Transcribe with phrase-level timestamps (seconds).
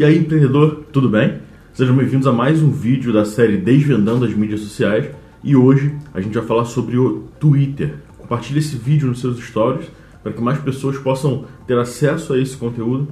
[0.00, 1.42] E aí, empreendedor, tudo bem?
[1.74, 5.10] Sejam bem-vindos a mais um vídeo da série Desvendando as Mídias Sociais
[5.44, 7.96] e hoje a gente vai falar sobre o Twitter.
[8.16, 9.90] Compartilhe esse vídeo nos seus stories
[10.22, 13.08] para que mais pessoas possam ter acesso a esse conteúdo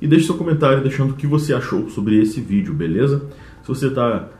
[0.00, 3.18] e deixe seu comentário deixando o que você achou sobre esse vídeo, beleza?
[3.60, 4.30] Se você está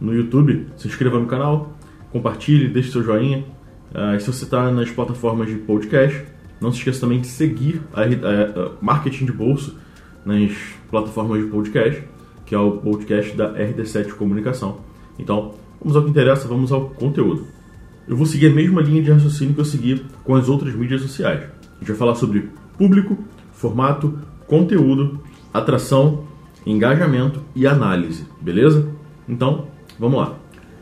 [0.00, 1.76] no YouTube, se inscreva no canal,
[2.12, 3.44] compartilhe, deixe seu joinha.
[3.92, 6.24] Uh, e se você está nas plataformas de podcast,
[6.60, 9.76] não se esqueça também de seguir a, a, a Marketing de Bolso
[10.24, 12.02] nas plataformas de podcast,
[12.44, 14.78] que é o podcast da RD7 Comunicação.
[15.18, 17.46] Então, vamos ao que interessa, vamos ao conteúdo.
[18.08, 21.02] Eu vou seguir a mesma linha de raciocínio que eu segui com as outras mídias
[21.02, 21.42] sociais.
[21.42, 23.16] A gente vai falar sobre público,
[23.52, 25.20] formato, conteúdo,
[25.54, 26.24] atração,
[26.66, 28.88] engajamento e análise, beleza?
[29.28, 30.34] Então, vamos lá.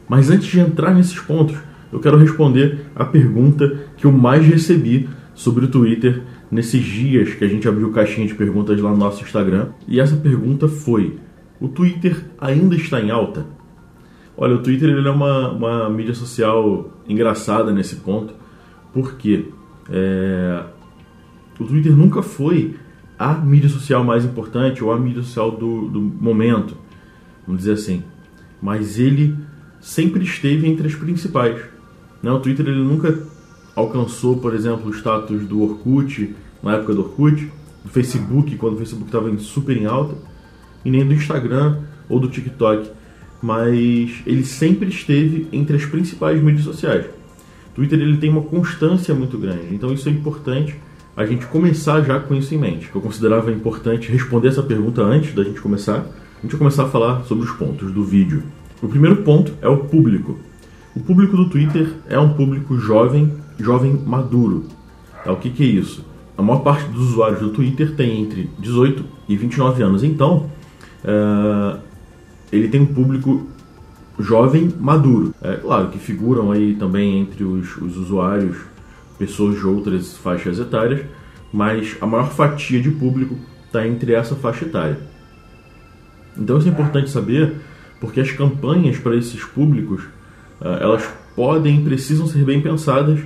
[0.08, 1.56] Mas antes de entrar nesses pontos,
[1.92, 7.44] eu quero responder a pergunta que eu mais recebi sobre o Twitter nesses dias que
[7.44, 9.68] a gente abriu caixinha de perguntas lá no nosso Instagram.
[9.86, 11.18] E essa pergunta foi:
[11.60, 13.46] o Twitter ainda está em alta?
[14.36, 18.34] Olha, o Twitter ele é uma, uma mídia social engraçada nesse ponto,
[18.92, 19.46] porque
[19.90, 20.62] é,
[21.58, 22.76] o Twitter nunca foi
[23.18, 26.76] a mídia social mais importante ou a mídia social do, do momento,
[27.44, 28.04] vamos dizer assim.
[28.62, 29.36] Mas ele
[29.80, 31.60] sempre esteve entre as principais.
[32.22, 32.30] Né?
[32.30, 33.18] O Twitter ele nunca
[33.78, 37.50] alcançou, por exemplo, o status do Orkut, na época do Orkut,
[37.84, 40.16] do Facebook, quando o Facebook estava super em alta,
[40.84, 42.90] e nem do Instagram ou do TikTok.
[43.40, 47.06] Mas ele sempre esteve entre as principais mídias sociais.
[47.74, 50.74] Twitter ele tem uma constância muito grande, então isso é importante
[51.16, 52.90] a gente começar já com isso em mente.
[52.92, 55.98] Eu considerava importante responder essa pergunta antes da gente começar.
[56.38, 58.42] A gente vai começar a falar sobre os pontos do vídeo.
[58.82, 60.38] O primeiro ponto é o público.
[60.96, 64.64] O público do Twitter é um público jovem, jovem maduro.
[65.24, 65.32] Tá?
[65.32, 66.04] O que, que é isso?
[66.36, 70.04] A maior parte dos usuários do Twitter tem entre 18 e 29 anos.
[70.04, 70.50] Então,
[71.04, 71.78] é,
[72.52, 73.46] ele tem um público
[74.18, 75.34] jovem maduro.
[75.42, 78.56] É claro que figuram aí também entre os, os usuários
[79.18, 81.04] pessoas de outras faixas etárias,
[81.52, 84.98] mas a maior fatia de público está entre essa faixa etária.
[86.36, 87.56] Então isso é importante saber,
[88.00, 90.04] porque as campanhas para esses públicos
[90.60, 93.20] ah, elas podem e precisam ser bem pensadas,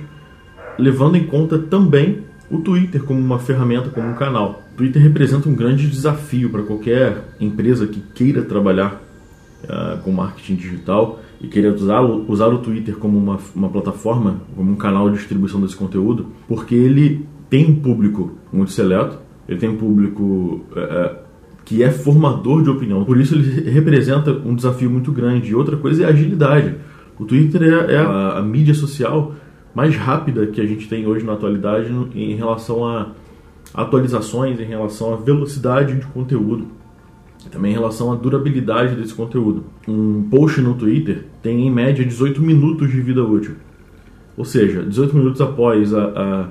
[0.77, 2.19] levando em conta também
[2.49, 4.63] o Twitter como uma ferramenta, como um canal.
[4.73, 9.01] O Twitter representa um grande desafio para qualquer empresa que queira trabalhar
[9.63, 14.71] uh, com marketing digital e queira usar, usar o Twitter como uma, uma plataforma, como
[14.71, 19.69] um canal de distribuição desse conteúdo, porque ele tem um público muito seleto, ele tem
[19.69, 21.23] um público uh,
[21.65, 25.51] que é formador de opinião, por isso ele representa um desafio muito grande.
[25.51, 26.75] E outra coisa é a agilidade.
[27.17, 29.35] O Twitter é, é a, a, mídia social
[29.73, 33.11] mais rápida que a gente tem hoje na atualidade em relação a
[33.73, 36.67] atualizações, em relação à velocidade de conteúdo,
[37.51, 39.65] também em relação à durabilidade desse conteúdo.
[39.87, 43.55] Um post no Twitter tem em média 18 minutos de vida útil.
[44.37, 46.49] Ou seja, 18 minutos após a,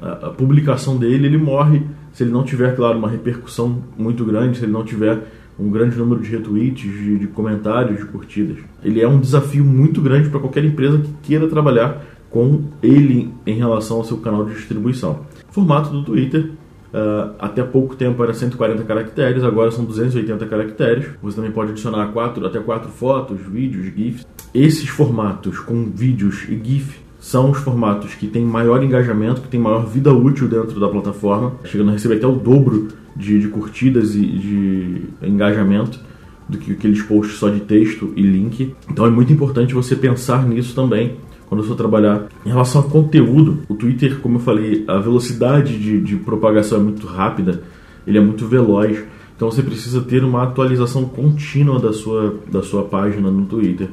[0.00, 1.82] a, a publicação dele, ele morre
[2.12, 5.26] se ele não tiver, claro, uma repercussão muito grande, se ele não tiver
[5.58, 8.58] um grande número de retweets, de, de comentários, de curtidas.
[8.82, 13.54] Ele é um desafio muito grande para qualquer empresa que queira trabalhar com ele em
[13.54, 15.20] relação ao seu canal de distribuição.
[15.50, 16.52] Formato do Twitter
[16.92, 21.06] Uh, até pouco tempo era 140 caracteres, agora são 280 caracteres.
[21.22, 24.26] Você também pode adicionar quatro, até quatro fotos, vídeos, GIFs.
[24.52, 29.60] Esses formatos com vídeos e GIF são os formatos que têm maior engajamento, que têm
[29.60, 34.16] maior vida útil dentro da plataforma, chegando a receber até o dobro de, de curtidas
[34.16, 36.00] e de engajamento
[36.48, 38.74] do que aqueles posts só de texto e link.
[38.90, 41.16] Então é muito importante você pensar nisso também
[41.50, 42.28] quando for trabalhar.
[42.46, 46.82] Em relação a conteúdo, o Twitter, como eu falei, a velocidade de, de propagação é
[46.82, 47.62] muito rápida,
[48.06, 49.02] ele é muito veloz.
[49.34, 53.88] Então você precisa ter uma atualização contínua da sua, da sua página no Twitter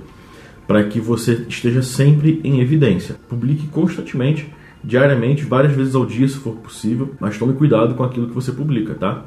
[0.67, 3.15] para que você esteja sempre em evidência.
[3.27, 4.53] Publique constantemente,
[4.83, 8.51] diariamente, várias vezes ao dia, se for possível, mas tome cuidado com aquilo que você
[8.51, 9.25] publica, tá?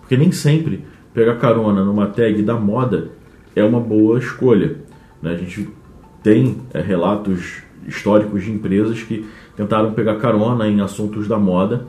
[0.00, 0.82] Porque nem sempre
[1.14, 3.10] pegar carona numa tag da moda
[3.54, 4.78] é uma boa escolha.
[5.22, 5.32] Né?
[5.32, 5.68] A gente
[6.22, 9.26] tem é, relatos históricos de empresas que
[9.56, 11.86] tentaram pegar carona em assuntos da moda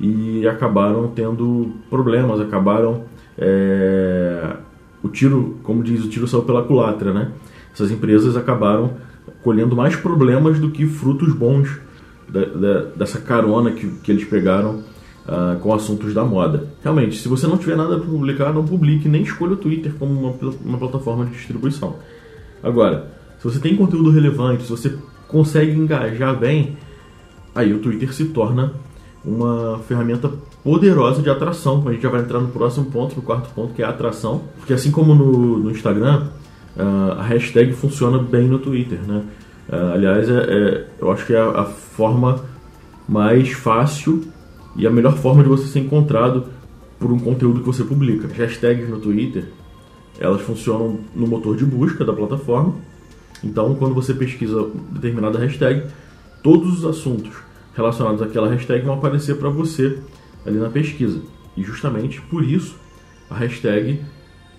[0.00, 3.04] e acabaram tendo problemas, acabaram
[3.38, 4.56] é,
[5.02, 7.30] o tiro, como diz, o tiro saiu pela culatra, né?
[7.72, 8.92] essas empresas acabaram
[9.42, 11.80] colhendo mais problemas do que frutos bons
[12.28, 14.82] da, da, dessa carona que, que eles pegaram
[15.26, 16.68] uh, com assuntos da moda.
[16.82, 20.12] Realmente, se você não tiver nada para publicar, não publique, nem escolha o Twitter como
[20.12, 20.34] uma,
[20.64, 21.96] uma plataforma de distribuição.
[22.62, 24.96] Agora, se você tem conteúdo relevante, se você
[25.32, 26.76] consegue engajar bem,
[27.54, 28.74] aí o Twitter se torna
[29.24, 30.30] uma ferramenta
[30.62, 31.82] poderosa de atração.
[31.86, 34.42] A gente já vai entrar no próximo ponto, no quarto ponto, que é a atração.
[34.58, 36.28] Porque assim como no, no Instagram,
[36.76, 39.24] uh, a hashtag funciona bem no Twitter, né?
[39.68, 42.44] Uh, aliás, é, é, eu acho que é a, a, forma
[43.08, 44.22] mais fácil
[44.76, 46.46] e a melhor forma de você ser encontrado
[46.98, 48.26] por um conteúdo que você publica.
[48.26, 49.44] As hashtags no Twitter,
[50.18, 52.74] elas funcionam no motor de busca da plataforma.
[53.42, 55.84] Então, quando você pesquisa determinada hashtag,
[56.42, 57.32] todos os assuntos
[57.74, 59.98] relacionados àquela hashtag vão aparecer para você
[60.46, 61.20] ali na pesquisa.
[61.56, 62.76] E justamente por isso
[63.30, 64.00] a hashtag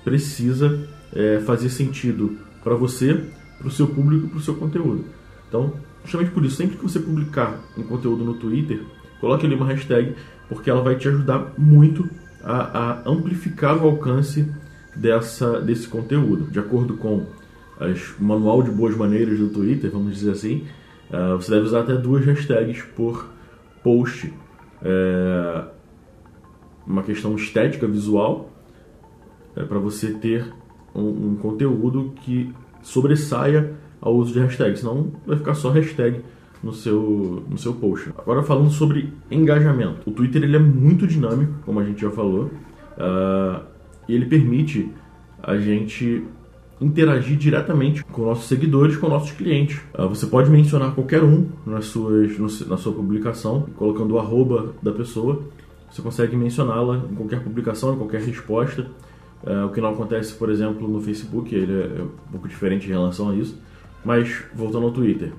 [0.04, 3.24] precisa é, fazer sentido para você,
[3.58, 5.06] para o seu público e para o seu conteúdo.
[5.48, 8.82] Então, justamente por isso, sempre que você publicar um conteúdo no Twitter,
[9.20, 10.16] coloque ali uma hashtag,
[10.50, 12.10] porque ela vai te ajudar muito
[12.44, 14.46] a, a amplificar o alcance
[14.96, 16.52] dessa, desse conteúdo.
[16.52, 17.26] De acordo com
[18.20, 20.64] o manual de boas maneiras do Twitter, vamos dizer assim,
[21.10, 23.28] uh, você deve usar até duas hashtags por
[23.84, 24.34] post.
[24.82, 25.64] É,
[26.86, 28.50] uma questão estética, visual,
[29.56, 30.46] é, para você ter
[30.94, 36.22] um, um, conteúdo que sobressaia ao uso de hashtags, senão vai ficar só hashtag
[36.62, 38.10] no seu, no seu post.
[38.18, 40.10] Agora falando sobre engajamento.
[40.10, 42.46] O Twitter ele é muito dinâmico, como a gente já falou,
[42.98, 43.64] uh,
[44.08, 44.90] e ele permite
[45.42, 46.26] a gente
[46.82, 49.80] interagir diretamente com nossos seguidores, com nossos clientes.
[49.98, 54.92] Uh, você pode mencionar qualquer um nas suas, na sua publicação, colocando o arroba da
[54.92, 55.42] pessoa.
[55.92, 58.88] Você consegue mencioná-la em qualquer publicação, em qualquer resposta.
[59.44, 62.88] Uh, o que não acontece, por exemplo, no Facebook, ele é, é um pouco diferente
[62.88, 63.60] em relação a isso.
[64.04, 65.32] Mas, voltando ao Twitter.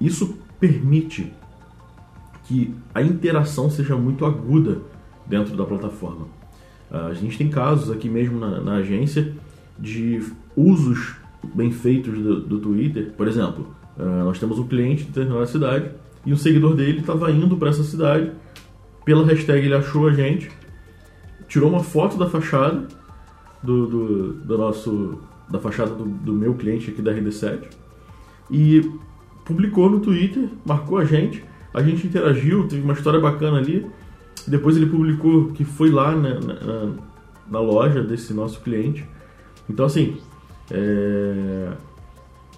[0.00, 1.32] Isso permite
[2.44, 4.78] que a interação seja muito aguda
[5.26, 6.26] dentro da plataforma.
[6.90, 9.34] Uh, a gente tem casos aqui mesmo na, na agência
[9.82, 10.22] de
[10.56, 11.16] usos
[11.52, 13.12] bem feitos do, do Twitter.
[13.16, 15.90] Por exemplo, uh, nós temos um cliente de determinada cidade
[16.24, 18.30] e um seguidor dele estava indo para essa cidade.
[19.04, 20.48] Pela hashtag ele achou a gente,
[21.48, 22.86] tirou uma foto da fachada
[23.60, 25.18] do, do, do nosso
[25.50, 27.64] da fachada do, do, meu cliente aqui da RD7
[28.50, 28.90] e
[29.44, 31.44] publicou no Twitter, marcou a gente,
[31.74, 33.84] a gente interagiu, teve uma história bacana ali.
[34.46, 36.92] Depois ele publicou que foi lá na, na,
[37.50, 39.06] na loja desse nosso cliente
[39.68, 40.18] então, assim,
[40.70, 41.72] é...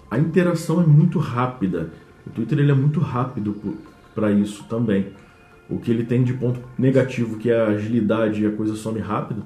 [0.09, 1.91] a interação é muito rápida.
[2.25, 3.55] O Twitter ele é muito rápido
[4.13, 5.07] para isso também.
[5.69, 8.99] O que ele tem de ponto negativo, que é a agilidade e a coisa some
[8.99, 9.43] rápido,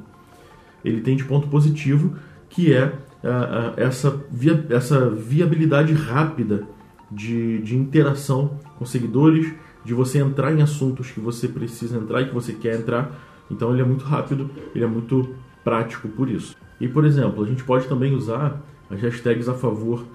[0.84, 2.16] ele tem de ponto positivo,
[2.50, 6.68] que é a, a, essa, via, essa viabilidade rápida
[7.12, 9.54] de, de interação com seguidores,
[9.84, 13.12] de você entrar em assuntos que você precisa entrar e que você quer entrar.
[13.50, 16.56] Então ele é muito rápido, ele é muito prático por isso.
[16.80, 20.06] E, por exemplo, a gente pode também usar as hashtags a favor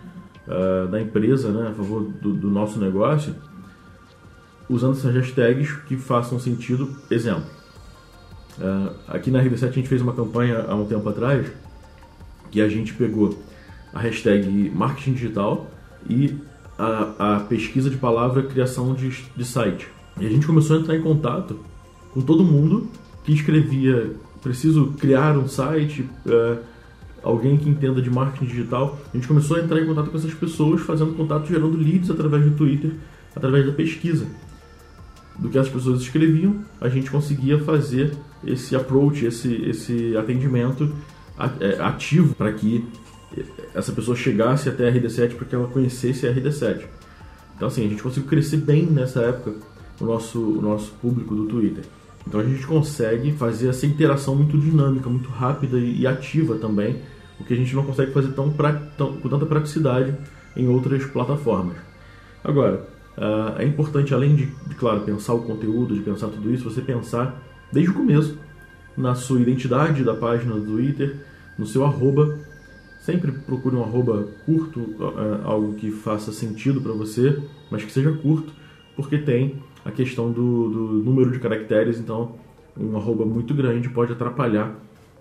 [0.46, 3.34] uh, da empresa, né, a favor do, do, nosso negócio,
[4.68, 6.88] usando essas hashtags que façam sentido.
[7.10, 7.44] Exemplo,
[8.58, 11.50] uh, aqui na RD7 a gente fez uma campanha há um tempo atrás
[12.50, 13.38] que a gente pegou
[13.92, 15.66] a hashtag marketing digital
[16.08, 16.36] e
[16.78, 19.88] a, a pesquisa de palavra criação de, de site.
[20.20, 21.58] E a gente começou a entrar em contato
[22.12, 22.88] com todo mundo
[23.24, 24.14] que escrevia
[24.44, 26.58] preciso criar um site, é,
[27.22, 29.00] alguém que entenda de marketing digital.
[29.12, 32.44] A gente começou a entrar em contato com essas pessoas, fazendo contato, gerando leads através
[32.44, 32.92] do Twitter,
[33.34, 34.26] através da pesquisa.
[35.38, 38.12] Do que as pessoas escreviam, a gente conseguia fazer
[38.46, 40.92] esse approach, esse, esse atendimento
[41.58, 42.86] é, ativo para que
[43.74, 46.84] essa pessoa chegasse até a RD7 para que ela conhecesse a RD7.
[47.56, 49.54] Então, assim, a gente conseguiu crescer bem nessa época
[50.00, 51.84] o nosso, o nosso público do Twitter.
[52.26, 57.00] Então a gente consegue fazer essa interação muito dinâmica, muito rápida e ativa também,
[57.38, 58.52] o que a gente não consegue fazer tão,
[58.96, 60.14] tão com tanta praticidade
[60.56, 61.76] em outras plataformas.
[62.42, 66.68] Agora, uh, é importante, além de, de, claro, pensar o conteúdo, de pensar tudo isso,
[66.68, 68.38] você pensar desde o começo
[68.96, 71.16] na sua identidade da página do Twitter,
[71.58, 72.38] no seu arroba.
[73.00, 77.38] Sempre procure um arroba curto, uh, algo que faça sentido para você,
[77.70, 78.52] mas que seja curto,
[78.96, 82.32] porque tem a questão do, do número de caracteres, então
[82.76, 84.74] um arroba muito grande pode atrapalhar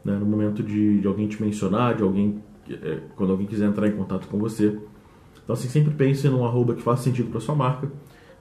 [0.04, 3.88] né, no momento de, de, alguém te mencionar, de alguém é, quando alguém quiser entrar
[3.88, 4.78] em contato com você.
[5.44, 7.92] Então assim, sempre pense num arroba que faça sentido para sua marca,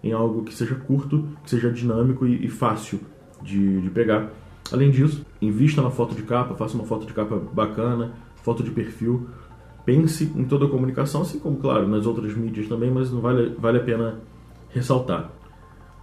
[0.02, 3.00] em algo que seja curto, que seja dinâmico e, e fácil
[3.42, 4.30] de, de pegar.
[4.70, 8.70] Além disso, invista na foto de capa, faça uma foto de capa bacana, foto de
[8.70, 9.28] perfil.
[9.84, 13.54] Pense em toda a comunicação, assim como, claro, nas outras mídias também, mas não vale,
[13.58, 14.20] vale a pena
[14.70, 15.32] ressaltar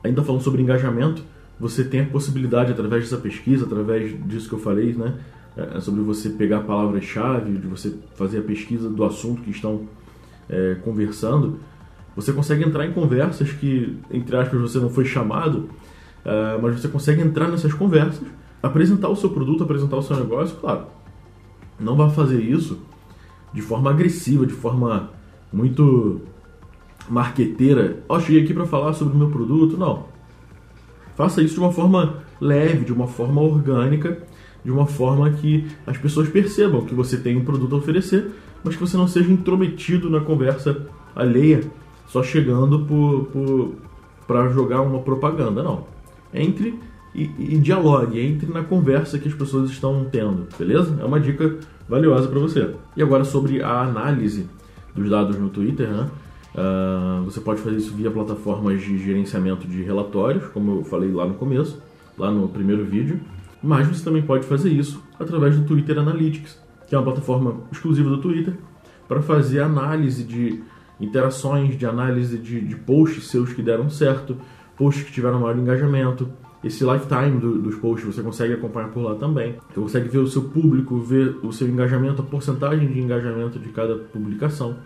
[0.03, 1.21] ainda falando sobre engajamento,
[1.59, 5.15] você tem a possibilidade, através dessa pesquisa, através disso que eu falei, né,
[5.57, 9.87] é, sobre você pegar palavras-chave, de você fazer a pesquisa do assunto que estão
[10.49, 11.59] é, conversando,
[12.15, 15.69] você consegue entrar em conversas que, entre aspas, você não foi chamado,
[16.25, 18.27] uh, mas você consegue entrar nessas conversas,
[18.61, 20.87] apresentar o seu produto, apresentar o seu negócio, claro.
[21.79, 22.79] Não vai fazer isso
[23.53, 25.11] de forma agressiva, de forma
[25.51, 26.21] muito
[27.09, 28.03] marqueteira.
[28.07, 29.77] Ó, oh, cheguei aqui para falar sobre o meu produto.
[29.77, 30.05] Não.
[31.15, 34.19] Faça isso de uma forma leve, de uma forma orgânica,
[34.63, 38.31] de uma forma que as pessoas percebam que você tem um produto a oferecer,
[38.63, 41.61] mas que você não seja intrometido na conversa alheia,
[42.07, 42.87] só chegando
[44.25, 45.63] para jogar uma propaganda.
[45.63, 45.87] Não.
[46.33, 46.79] Entre
[47.13, 50.95] e, e, dialogue, entre na conversa que as pessoas estão tendo, beleza?
[51.01, 52.69] É uma dica valiosa para você.
[52.95, 54.47] E agora sobre a análise
[54.95, 56.07] dos dados no Twitter, né?
[56.53, 61.25] Uh, você pode fazer isso via plataformas de gerenciamento de relatórios, como eu falei lá
[61.25, 61.81] no começo,
[62.17, 63.19] lá no primeiro vídeo.
[63.61, 68.09] Mas você também pode fazer isso através do Twitter Analytics, que é uma plataforma exclusiva
[68.09, 68.55] do Twitter,
[69.07, 70.61] para fazer análise de
[70.99, 74.37] interações, de análise de, de posts seus que deram certo,
[74.77, 76.29] posts que tiveram maior engajamento.
[76.63, 79.55] Esse lifetime do, dos posts você consegue acompanhar por lá também.
[79.69, 83.69] Você consegue ver o seu público, ver o seu engajamento, a porcentagem de engajamento de
[83.69, 84.77] cada publicação.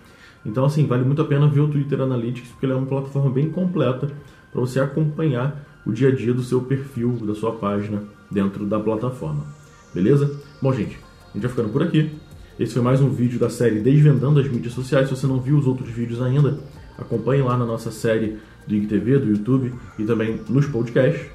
[0.45, 3.29] Então, assim, vale muito a pena ver o Twitter Analytics, porque ele é uma plataforma
[3.29, 4.11] bem completa
[4.51, 8.79] para você acompanhar o dia a dia do seu perfil, da sua página dentro da
[8.79, 9.45] plataforma.
[9.93, 10.39] Beleza?
[10.61, 10.97] Bom, gente,
[11.29, 12.11] a gente vai ficando por aqui.
[12.59, 15.07] Esse foi mais um vídeo da série Desvendando as Mídias Sociais.
[15.07, 16.59] Se você não viu os outros vídeos ainda,
[16.97, 21.25] acompanhe lá na nossa série do IGTV, do YouTube e também nos podcasts.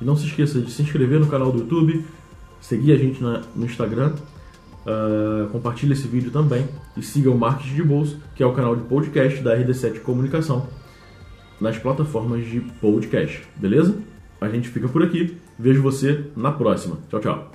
[0.00, 2.04] E não se esqueça de se inscrever no canal do YouTube,
[2.60, 4.12] seguir a gente na, no Instagram
[4.88, 6.66] Uh, compartilhe esse vídeo também
[6.96, 10.66] e siga o Marketing de Bolsa, que é o canal de podcast da RD7 Comunicação,
[11.60, 13.94] nas plataformas de podcast, beleza?
[14.40, 15.36] A gente fica por aqui.
[15.58, 16.98] Vejo você na próxima.
[17.10, 17.50] Tchau, tchau.